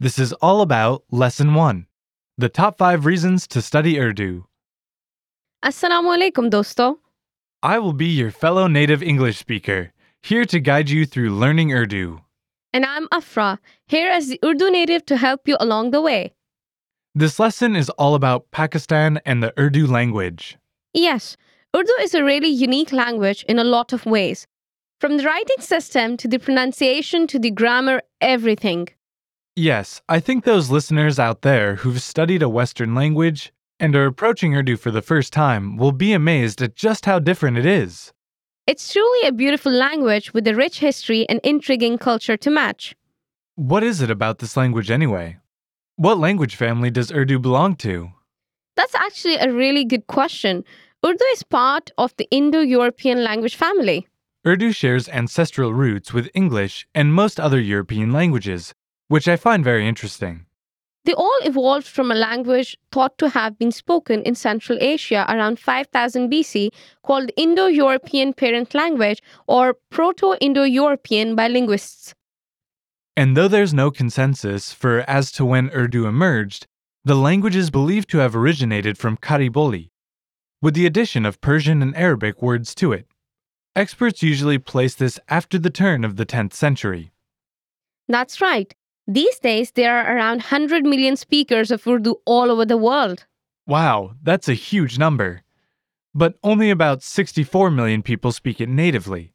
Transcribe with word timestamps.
This 0.00 0.20
is 0.20 0.32
all 0.34 0.60
about 0.60 1.02
Lesson 1.10 1.54
1 1.54 1.84
The 2.36 2.48
Top 2.48 2.78
5 2.78 3.04
Reasons 3.04 3.48
to 3.48 3.60
Study 3.60 3.98
Urdu. 3.98 4.44
Assalamu 5.64 6.16
alaikum, 6.16 6.48
dosto. 6.50 6.98
I 7.64 7.80
will 7.80 7.92
be 7.92 8.06
your 8.06 8.30
fellow 8.30 8.68
native 8.68 9.02
English 9.02 9.38
speaker, 9.38 9.92
here 10.22 10.44
to 10.44 10.60
guide 10.60 10.88
you 10.88 11.04
through 11.04 11.30
learning 11.30 11.72
Urdu. 11.72 12.20
And 12.72 12.86
I'm 12.86 13.08
Afra, 13.10 13.58
here 13.88 14.08
as 14.08 14.28
the 14.28 14.38
Urdu 14.44 14.70
native 14.70 15.04
to 15.06 15.16
help 15.16 15.48
you 15.48 15.56
along 15.58 15.90
the 15.90 16.00
way. 16.00 16.32
This 17.16 17.40
lesson 17.40 17.74
is 17.74 17.90
all 17.90 18.14
about 18.14 18.52
Pakistan 18.52 19.20
and 19.26 19.42
the 19.42 19.52
Urdu 19.58 19.88
language. 19.88 20.58
Yes, 20.94 21.36
Urdu 21.74 21.92
is 22.00 22.14
a 22.14 22.22
really 22.22 22.46
unique 22.46 22.92
language 22.92 23.44
in 23.48 23.58
a 23.58 23.64
lot 23.64 23.92
of 23.92 24.06
ways. 24.06 24.46
From 25.00 25.16
the 25.16 25.24
writing 25.24 25.58
system 25.58 26.16
to 26.18 26.28
the 26.28 26.38
pronunciation 26.38 27.26
to 27.26 27.40
the 27.40 27.50
grammar, 27.50 28.02
everything. 28.20 28.86
Yes, 29.58 30.00
I 30.08 30.20
think 30.20 30.44
those 30.44 30.70
listeners 30.70 31.18
out 31.18 31.42
there 31.42 31.74
who've 31.74 32.00
studied 32.00 32.44
a 32.44 32.48
Western 32.48 32.94
language 32.94 33.52
and 33.80 33.96
are 33.96 34.06
approaching 34.06 34.54
Urdu 34.54 34.76
for 34.76 34.92
the 34.92 35.02
first 35.02 35.32
time 35.32 35.76
will 35.76 35.90
be 35.90 36.12
amazed 36.12 36.62
at 36.62 36.76
just 36.76 37.06
how 37.06 37.18
different 37.18 37.58
it 37.58 37.66
is. 37.66 38.12
It's 38.68 38.92
truly 38.92 39.26
a 39.26 39.32
beautiful 39.32 39.72
language 39.72 40.32
with 40.32 40.46
a 40.46 40.54
rich 40.54 40.78
history 40.78 41.28
and 41.28 41.40
intriguing 41.42 41.98
culture 41.98 42.36
to 42.36 42.50
match. 42.50 42.94
What 43.56 43.82
is 43.82 44.00
it 44.00 44.12
about 44.12 44.38
this 44.38 44.56
language 44.56 44.92
anyway? 44.92 45.38
What 45.96 46.18
language 46.18 46.54
family 46.54 46.92
does 46.92 47.10
Urdu 47.10 47.40
belong 47.40 47.74
to? 47.78 48.12
That's 48.76 48.94
actually 48.94 49.38
a 49.38 49.52
really 49.52 49.84
good 49.84 50.06
question. 50.06 50.62
Urdu 51.04 51.24
is 51.32 51.42
part 51.42 51.90
of 51.98 52.14
the 52.16 52.28
Indo 52.30 52.60
European 52.60 53.24
language 53.24 53.56
family. 53.56 54.06
Urdu 54.46 54.70
shares 54.70 55.08
ancestral 55.08 55.74
roots 55.74 56.14
with 56.14 56.30
English 56.32 56.86
and 56.94 57.12
most 57.12 57.40
other 57.40 57.58
European 57.58 58.12
languages, 58.12 58.72
which 59.08 59.28
I 59.28 59.36
find 59.36 59.64
very 59.64 59.86
interesting. 59.86 60.46
They 61.04 61.14
all 61.14 61.38
evolved 61.42 61.86
from 61.86 62.10
a 62.10 62.14
language 62.14 62.76
thought 62.92 63.16
to 63.18 63.30
have 63.30 63.58
been 63.58 63.72
spoken 63.72 64.22
in 64.22 64.34
Central 64.34 64.78
Asia 64.80 65.24
around 65.28 65.58
5000 65.58 66.30
BC 66.30 66.70
called 67.02 67.30
Indo 67.36 67.66
European 67.66 68.34
Parent 68.34 68.74
Language 68.74 69.22
or 69.46 69.76
Proto 69.90 70.34
Indo 70.40 70.64
European 70.64 71.34
by 71.34 71.48
linguists. 71.48 72.14
And 73.16 73.36
though 73.36 73.48
there's 73.48 73.72
no 73.72 73.90
consensus 73.90 74.72
for 74.72 75.00
as 75.08 75.32
to 75.32 75.44
when 75.44 75.70
Urdu 75.70 76.06
emerged, 76.06 76.66
the 77.04 77.14
language 77.16 77.56
is 77.56 77.70
believed 77.70 78.10
to 78.10 78.18
have 78.18 78.36
originated 78.36 78.98
from 78.98 79.16
Khariboli, 79.16 79.88
with 80.60 80.74
the 80.74 80.84
addition 80.84 81.24
of 81.24 81.40
Persian 81.40 81.80
and 81.80 81.96
Arabic 81.96 82.42
words 82.42 82.74
to 82.74 82.92
it. 82.92 83.06
Experts 83.74 84.22
usually 84.22 84.58
place 84.58 84.94
this 84.94 85.18
after 85.28 85.58
the 85.58 85.70
turn 85.70 86.04
of 86.04 86.16
the 86.16 86.26
10th 86.26 86.52
century. 86.52 87.12
That's 88.08 88.40
right. 88.40 88.74
These 89.10 89.38
days, 89.38 89.70
there 89.70 89.96
are 89.96 90.16
around 90.16 90.40
100 90.40 90.84
million 90.84 91.16
speakers 91.16 91.70
of 91.70 91.86
Urdu 91.86 92.16
all 92.26 92.50
over 92.50 92.66
the 92.66 92.76
world. 92.76 93.24
Wow, 93.66 94.12
that's 94.22 94.50
a 94.50 94.54
huge 94.54 94.98
number. 94.98 95.40
But 96.14 96.34
only 96.44 96.68
about 96.68 97.02
64 97.02 97.70
million 97.70 98.02
people 98.02 98.32
speak 98.32 98.60
it 98.60 98.68
natively. 98.68 99.32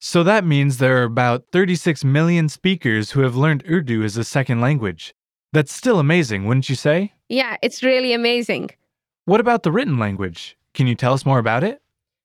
So 0.00 0.24
that 0.24 0.44
means 0.44 0.78
there 0.78 0.98
are 0.98 1.04
about 1.04 1.44
36 1.52 2.02
million 2.04 2.48
speakers 2.48 3.12
who 3.12 3.20
have 3.20 3.36
learned 3.36 3.62
Urdu 3.70 4.02
as 4.02 4.16
a 4.16 4.24
second 4.24 4.60
language. 4.60 5.14
That's 5.52 5.72
still 5.72 6.00
amazing, 6.00 6.44
wouldn't 6.46 6.68
you 6.68 6.74
say? 6.74 7.12
Yeah, 7.28 7.56
it's 7.62 7.84
really 7.84 8.12
amazing. 8.14 8.70
What 9.26 9.40
about 9.40 9.62
the 9.62 9.70
written 9.70 9.96
language? 9.96 10.56
Can 10.74 10.88
you 10.88 10.96
tell 10.96 11.12
us 11.12 11.24
more 11.24 11.38
about 11.38 11.62
it? 11.62 11.80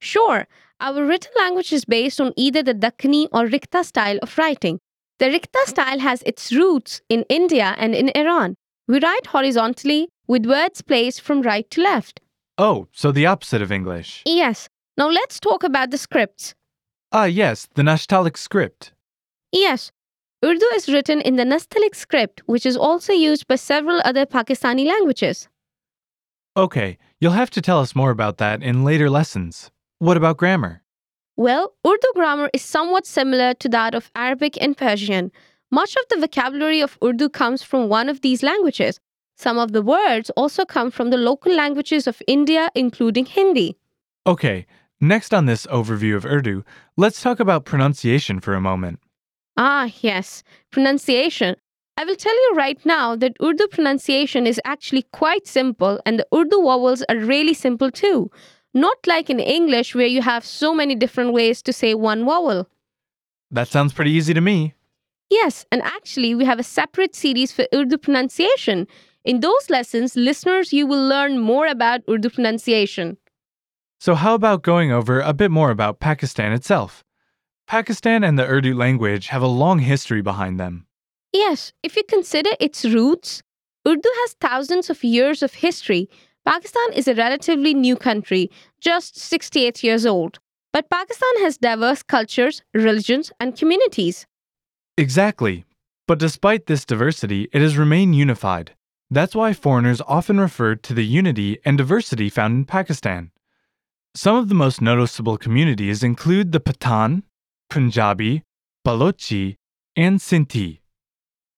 Sure, 0.00 0.46
our 0.80 1.02
written 1.02 1.32
language 1.38 1.72
is 1.72 1.86
based 1.86 2.20
on 2.20 2.34
either 2.36 2.62
the 2.62 2.74
Dakkani 2.74 3.28
or 3.32 3.48
Rekhta 3.48 3.86
style 3.86 4.18
of 4.20 4.36
writing. 4.36 4.80
The 5.18 5.26
Rekhta 5.26 5.66
style 5.66 6.00
has 6.00 6.22
its 6.22 6.52
roots 6.52 7.00
in 7.08 7.24
India 7.28 7.74
and 7.78 7.94
in 7.94 8.10
Iran. 8.16 8.56
We 8.88 8.98
write 9.00 9.26
horizontally 9.26 10.08
with 10.26 10.46
words 10.46 10.82
placed 10.82 11.20
from 11.20 11.42
right 11.42 11.68
to 11.70 11.82
left. 11.82 12.20
Oh, 12.58 12.88
so 12.92 13.12
the 13.12 13.26
opposite 13.26 13.62
of 13.62 13.72
English. 13.72 14.22
Yes. 14.26 14.68
Now 14.96 15.08
let's 15.08 15.40
talk 15.40 15.64
about 15.64 15.90
the 15.90 15.98
scripts. 15.98 16.54
Ah, 17.12 17.24
yes, 17.24 17.68
the 17.74 17.82
Nastaliq 17.82 18.36
script. 18.36 18.92
Yes. 19.52 19.90
Urdu 20.44 20.66
is 20.74 20.88
written 20.88 21.20
in 21.20 21.36
the 21.36 21.44
Nastaliq 21.44 21.94
script, 21.94 22.42
which 22.46 22.66
is 22.66 22.76
also 22.76 23.12
used 23.12 23.46
by 23.46 23.56
several 23.56 24.00
other 24.04 24.26
Pakistani 24.26 24.86
languages. 24.86 25.48
Okay, 26.56 26.98
you'll 27.18 27.32
have 27.32 27.50
to 27.50 27.60
tell 27.60 27.80
us 27.80 27.96
more 27.96 28.10
about 28.10 28.38
that 28.38 28.62
in 28.62 28.84
later 28.84 29.10
lessons. 29.10 29.70
What 29.98 30.16
about 30.16 30.36
grammar? 30.36 30.83
Well, 31.36 31.74
Urdu 31.84 32.06
grammar 32.14 32.48
is 32.54 32.62
somewhat 32.62 33.06
similar 33.06 33.54
to 33.54 33.68
that 33.70 33.94
of 33.94 34.10
Arabic 34.14 34.56
and 34.62 34.76
Persian. 34.76 35.32
Much 35.70 35.96
of 35.96 36.04
the 36.08 36.20
vocabulary 36.20 36.80
of 36.80 36.96
Urdu 37.02 37.28
comes 37.28 37.62
from 37.62 37.88
one 37.88 38.08
of 38.08 38.20
these 38.20 38.44
languages. 38.44 39.00
Some 39.36 39.58
of 39.58 39.72
the 39.72 39.82
words 39.82 40.30
also 40.36 40.64
come 40.64 40.92
from 40.92 41.10
the 41.10 41.16
local 41.16 41.52
languages 41.52 42.06
of 42.06 42.22
India, 42.28 42.70
including 42.76 43.26
Hindi. 43.26 43.76
Okay, 44.28 44.64
next 45.00 45.34
on 45.34 45.46
this 45.46 45.66
overview 45.66 46.14
of 46.14 46.24
Urdu, 46.24 46.62
let's 46.96 47.20
talk 47.20 47.40
about 47.40 47.64
pronunciation 47.64 48.38
for 48.38 48.54
a 48.54 48.60
moment. 48.60 49.00
Ah, 49.56 49.90
yes, 50.02 50.44
pronunciation. 50.70 51.56
I 51.96 52.04
will 52.04 52.16
tell 52.16 52.34
you 52.34 52.52
right 52.56 52.84
now 52.86 53.16
that 53.16 53.36
Urdu 53.42 53.68
pronunciation 53.68 54.46
is 54.46 54.60
actually 54.64 55.02
quite 55.12 55.48
simple 55.48 56.00
and 56.06 56.18
the 56.18 56.26
Urdu 56.32 56.62
vowels 56.62 57.04
are 57.08 57.16
really 57.16 57.54
simple 57.54 57.90
too. 57.90 58.30
Not 58.74 58.98
like 59.06 59.30
in 59.30 59.38
English 59.38 59.94
where 59.94 60.06
you 60.06 60.20
have 60.20 60.44
so 60.44 60.74
many 60.74 60.96
different 60.96 61.32
ways 61.32 61.62
to 61.62 61.72
say 61.72 61.94
one 61.94 62.24
vowel. 62.24 62.68
That 63.50 63.68
sounds 63.68 63.92
pretty 63.92 64.10
easy 64.10 64.34
to 64.34 64.40
me. 64.40 64.74
Yes, 65.30 65.64
and 65.70 65.80
actually, 65.82 66.34
we 66.34 66.44
have 66.44 66.58
a 66.58 66.64
separate 66.64 67.14
series 67.14 67.52
for 67.52 67.66
Urdu 67.72 67.98
pronunciation. 67.98 68.86
In 69.24 69.40
those 69.40 69.70
lessons, 69.70 70.16
listeners, 70.16 70.72
you 70.72 70.86
will 70.86 71.06
learn 71.06 71.38
more 71.38 71.66
about 71.66 72.02
Urdu 72.10 72.30
pronunciation. 72.30 73.16
So, 74.00 74.14
how 74.14 74.34
about 74.34 74.62
going 74.62 74.92
over 74.92 75.20
a 75.20 75.32
bit 75.32 75.50
more 75.50 75.70
about 75.70 76.00
Pakistan 76.00 76.52
itself? 76.52 77.04
Pakistan 77.66 78.22
and 78.22 78.38
the 78.38 78.46
Urdu 78.46 78.74
language 78.74 79.28
have 79.28 79.40
a 79.40 79.46
long 79.46 79.78
history 79.78 80.20
behind 80.20 80.60
them. 80.60 80.86
Yes, 81.32 81.72
if 81.82 81.96
you 81.96 82.02
consider 82.06 82.50
its 82.60 82.84
roots, 82.84 83.42
Urdu 83.86 84.08
has 84.22 84.36
thousands 84.40 84.90
of 84.90 85.02
years 85.02 85.42
of 85.42 85.54
history. 85.54 86.08
Pakistan 86.44 86.92
is 86.92 87.08
a 87.08 87.14
relatively 87.14 87.72
new 87.72 87.96
country, 87.96 88.50
just 88.80 89.18
68 89.18 89.82
years 89.82 90.04
old. 90.04 90.38
But 90.72 90.90
Pakistan 90.90 91.36
has 91.38 91.56
diverse 91.56 92.02
cultures, 92.02 92.62
religions, 92.74 93.32
and 93.40 93.56
communities. 93.56 94.26
Exactly. 94.98 95.64
But 96.06 96.18
despite 96.18 96.66
this 96.66 96.84
diversity, 96.84 97.48
it 97.52 97.62
has 97.62 97.78
remained 97.78 98.16
unified. 98.16 98.72
That's 99.10 99.34
why 99.34 99.54
foreigners 99.54 100.02
often 100.06 100.38
refer 100.38 100.74
to 100.74 100.92
the 100.92 101.04
unity 101.04 101.58
and 101.64 101.78
diversity 101.78 102.28
found 102.28 102.54
in 102.54 102.64
Pakistan. 102.66 103.30
Some 104.14 104.36
of 104.36 104.48
the 104.48 104.54
most 104.54 104.82
noticeable 104.82 105.38
communities 105.38 106.02
include 106.02 106.52
the 106.52 106.60
Pathan, 106.60 107.22
Punjabi, 107.70 108.42
Balochi, 108.86 109.56
and 109.96 110.20
Sindhi. 110.20 110.80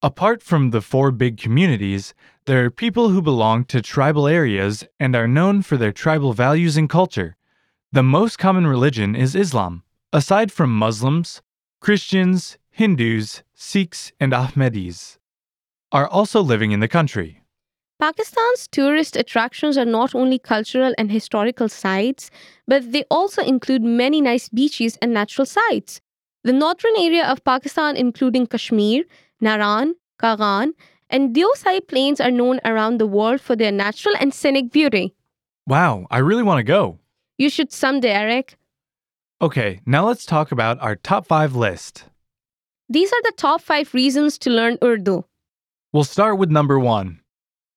Apart 0.02 0.42
from 0.42 0.70
the 0.70 0.82
four 0.82 1.10
big 1.10 1.38
communities, 1.38 2.12
there 2.44 2.62
are 2.64 2.70
people 2.70 3.08
who 3.08 3.22
belong 3.22 3.64
to 3.64 3.80
tribal 3.80 4.26
areas 4.26 4.84
and 5.00 5.16
are 5.16 5.26
known 5.26 5.62
for 5.62 5.78
their 5.78 5.90
tribal 5.90 6.34
values 6.34 6.76
and 6.76 6.88
culture. 6.88 7.36
The 7.92 8.02
most 8.02 8.38
common 8.38 8.66
religion 8.66 9.16
is 9.16 9.34
Islam. 9.34 9.84
Aside 10.12 10.52
from 10.52 10.76
Muslims, 10.76 11.40
Christians, 11.80 12.58
Hindus, 12.70 13.42
Sikhs, 13.54 14.12
and 14.20 14.32
Ahmadis 14.34 15.16
are 15.92 16.06
also 16.06 16.42
living 16.42 16.72
in 16.72 16.80
the 16.80 16.88
country. 16.88 17.40
Pakistan's 17.98 18.68
tourist 18.68 19.16
attractions 19.16 19.78
are 19.78 19.86
not 19.86 20.14
only 20.14 20.38
cultural 20.38 20.92
and 20.98 21.10
historical 21.10 21.70
sites, 21.70 22.30
but 22.68 22.92
they 22.92 23.04
also 23.10 23.42
include 23.42 23.82
many 23.82 24.20
nice 24.20 24.50
beaches 24.50 24.98
and 25.00 25.14
natural 25.14 25.46
sites. 25.46 26.02
The 26.44 26.52
northern 26.52 26.96
area 26.98 27.26
of 27.26 27.42
Pakistan, 27.44 27.96
including 27.96 28.46
Kashmir, 28.46 29.04
Naran, 29.42 29.92
Kagan, 30.20 30.72
and 31.10 31.34
Deosai 31.34 31.86
plains, 31.86 32.20
are 32.20 32.30
known 32.30 32.60
around 32.64 32.98
the 32.98 33.06
world 33.06 33.40
for 33.40 33.56
their 33.56 33.72
natural 33.72 34.14
and 34.18 34.32
scenic 34.32 34.72
beauty. 34.72 35.14
Wow, 35.66 36.06
I 36.10 36.18
really 36.18 36.42
want 36.42 36.58
to 36.58 36.64
go. 36.64 36.98
You 37.38 37.50
should 37.50 37.72
someday, 37.72 38.12
Eric. 38.12 38.56
Okay, 39.42 39.80
now 39.84 40.06
let's 40.06 40.24
talk 40.24 40.52
about 40.52 40.80
our 40.80 40.96
top 40.96 41.26
five 41.26 41.54
list. 41.54 42.04
These 42.88 43.12
are 43.12 43.22
the 43.22 43.34
top 43.36 43.60
five 43.60 43.92
reasons 43.92 44.38
to 44.38 44.50
learn 44.50 44.78
Urdu. 44.82 45.24
We'll 45.92 46.04
start 46.04 46.38
with 46.38 46.50
number 46.50 46.78
one. 46.78 47.20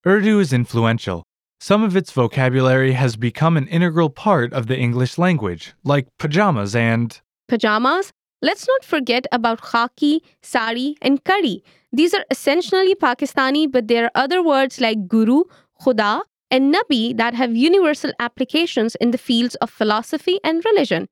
Urdu 0.06 0.40
is 0.40 0.54
influential. 0.54 1.24
Some 1.60 1.84
of 1.84 1.98
its 1.98 2.12
vocabulary 2.12 2.94
has 2.94 3.18
become 3.18 3.58
an 3.58 3.68
integral 3.68 4.10
part 4.10 4.54
of 4.54 4.68
the 4.68 4.78
English 4.78 5.18
language, 5.18 5.74
like 5.84 6.08
pajamas 6.18 6.74
and. 6.76 7.20
Pajamas? 7.50 8.12
Let's 8.42 8.68
not 8.68 8.86
forget 8.86 9.26
about 9.32 9.62
khaki, 9.62 10.24
sari, 10.42 10.96
and 11.02 11.24
kari. 11.24 11.64
These 11.92 12.14
are 12.14 12.26
essentially 12.32 12.96
Pakistani, 12.96 13.70
but 13.72 13.88
there 13.88 14.06
are 14.06 14.12
other 14.16 14.44
words 14.44 14.80
like 14.80 15.08
guru, 15.08 15.44
khuda, 15.82 16.22
and 16.52 16.74
nabi 16.74 17.16
that 17.18 17.34
have 17.34 17.56
universal 17.56 18.12
applications 18.20 18.96
in 18.96 19.12
the 19.12 19.18
fields 19.18 19.56
of 19.56 19.70
philosophy 19.70 20.40
and 20.44 20.64
religion. 20.66 21.08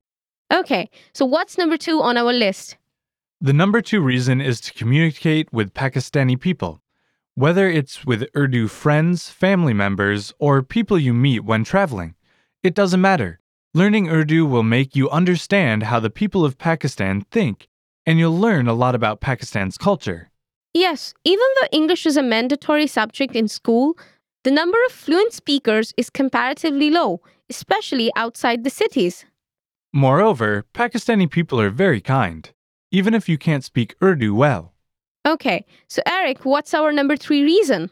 Okay, 0.52 0.88
so 1.12 1.26
what's 1.26 1.58
number 1.58 1.76
two 1.76 2.00
on 2.00 2.16
our 2.16 2.32
list? 2.32 2.76
The 3.40 3.52
number 3.52 3.82
two 3.82 4.00
reason 4.00 4.40
is 4.40 4.60
to 4.62 4.72
communicate 4.72 5.52
with 5.52 5.74
Pakistani 5.74 6.40
people. 6.40 6.80
whether 7.38 7.68
it's 7.68 8.04
with 8.04 8.28
Urdu 8.36 8.66
friends, 8.66 9.28
family 9.28 9.72
members, 9.72 10.34
or 10.40 10.60
people 10.60 10.98
you 10.98 11.14
meet 11.14 11.44
when 11.44 11.62
traveling. 11.62 12.16
It 12.64 12.74
doesn't 12.74 13.00
matter. 13.00 13.38
Learning 13.74 14.08
Urdu 14.08 14.46
will 14.46 14.62
make 14.62 14.96
you 14.96 15.10
understand 15.10 15.82
how 15.82 16.00
the 16.00 16.08
people 16.08 16.42
of 16.42 16.56
Pakistan 16.56 17.20
think, 17.30 17.68
and 18.06 18.18
you'll 18.18 18.38
learn 18.38 18.66
a 18.66 18.72
lot 18.72 18.94
about 18.94 19.20
Pakistan's 19.20 19.76
culture. 19.76 20.30
Yes, 20.72 21.12
even 21.24 21.46
though 21.60 21.68
English 21.70 22.06
is 22.06 22.16
a 22.16 22.22
mandatory 22.22 22.86
subject 22.86 23.36
in 23.36 23.46
school, 23.46 23.98
the 24.42 24.50
number 24.50 24.78
of 24.86 24.92
fluent 24.92 25.34
speakers 25.34 25.92
is 25.98 26.08
comparatively 26.08 26.88
low, 26.88 27.20
especially 27.50 28.10
outside 28.16 28.64
the 28.64 28.70
cities. 28.70 29.26
Moreover, 29.92 30.64
Pakistani 30.72 31.30
people 31.30 31.60
are 31.60 31.70
very 31.70 32.00
kind, 32.00 32.50
even 32.90 33.12
if 33.12 33.28
you 33.28 33.36
can't 33.36 33.64
speak 33.64 33.94
Urdu 34.02 34.34
well. 34.34 34.72
Okay, 35.26 35.66
so 35.88 36.00
Eric, 36.06 36.46
what's 36.46 36.72
our 36.72 36.90
number 36.90 37.16
three 37.16 37.42
reason? 37.42 37.90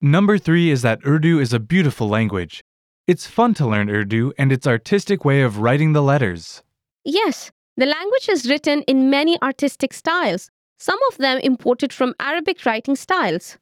Number 0.00 0.38
three 0.38 0.70
is 0.70 0.82
that 0.82 1.04
Urdu 1.04 1.40
is 1.40 1.52
a 1.52 1.58
beautiful 1.58 2.08
language. 2.08 2.62
It's 3.06 3.26
fun 3.28 3.54
to 3.54 3.66
learn 3.68 3.88
Urdu 3.88 4.32
and 4.36 4.50
its 4.50 4.66
artistic 4.66 5.24
way 5.24 5.42
of 5.42 5.58
writing 5.60 5.92
the 5.92 6.02
letters. 6.02 6.64
Yes, 7.04 7.52
the 7.76 7.86
language 7.86 8.28
is 8.28 8.50
written 8.50 8.82
in 8.82 9.10
many 9.10 9.40
artistic 9.42 9.92
styles, 9.92 10.50
some 10.76 10.98
of 11.10 11.18
them 11.18 11.38
imported 11.38 11.92
from 11.92 12.16
Arabic 12.18 12.66
writing 12.66 12.96
styles. 12.96 13.58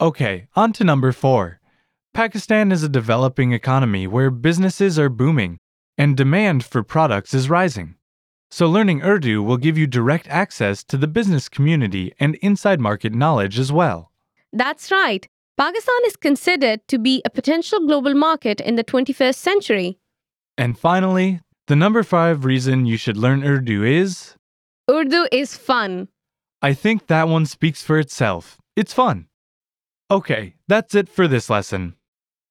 Okay, 0.00 0.48
on 0.56 0.72
to 0.72 0.82
number 0.82 1.12
four. 1.12 1.60
Pakistan 2.14 2.72
is 2.72 2.82
a 2.82 2.88
developing 2.88 3.52
economy 3.52 4.06
where 4.06 4.30
businesses 4.30 4.98
are 4.98 5.10
booming 5.10 5.58
and 5.98 6.16
demand 6.16 6.64
for 6.64 6.82
products 6.82 7.34
is 7.34 7.50
rising. 7.50 7.96
So, 8.50 8.66
learning 8.66 9.02
Urdu 9.02 9.42
will 9.42 9.58
give 9.58 9.76
you 9.76 9.86
direct 9.86 10.26
access 10.28 10.82
to 10.84 10.96
the 10.96 11.06
business 11.06 11.50
community 11.50 12.14
and 12.18 12.34
inside 12.36 12.80
market 12.80 13.12
knowledge 13.12 13.58
as 13.58 13.70
well. 13.70 14.10
That's 14.54 14.90
right. 14.90 15.28
Pakistan 15.59 16.01
is 16.05 16.15
considered 16.17 16.81
to 16.87 16.97
be 16.97 17.21
a 17.25 17.29
potential 17.29 17.79
global 17.87 18.13
market 18.13 18.59
in 18.59 18.75
the 18.75 18.83
21st 18.83 19.35
century. 19.35 19.97
And 20.57 20.77
finally, 20.77 21.39
the 21.67 21.75
number 21.75 22.03
five 22.03 22.45
reason 22.45 22.85
you 22.85 22.97
should 22.97 23.17
learn 23.17 23.43
Urdu 23.43 23.83
is 23.83 24.35
Urdu 24.89 25.27
is 25.31 25.55
fun. 25.57 26.09
I 26.61 26.73
think 26.73 27.07
that 27.07 27.27
one 27.27 27.45
speaks 27.45 27.81
for 27.81 27.97
itself. 27.97 28.57
It's 28.75 28.93
fun. 28.93 29.27
Okay, 30.11 30.55
that's 30.67 30.93
it 30.93 31.09
for 31.09 31.27
this 31.27 31.49
lesson. 31.49 31.95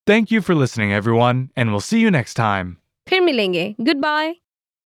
Thank 0.07 0.31
you 0.31 0.41
for 0.41 0.55
listening, 0.55 0.93
everyone, 0.93 1.51
and 1.57 1.71
we'll 1.71 1.81
see 1.81 2.01
you 2.01 2.11
next 2.11 2.35
time. 2.35 2.79
फिर 3.09 3.21
मिलेंगे. 3.21 3.75
Goodbye. 3.81 4.35